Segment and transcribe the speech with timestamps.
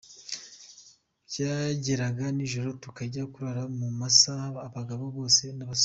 [1.29, 5.79] Byageraga nijoro tukajya kurara mu masaka abagabo bose n’abasore.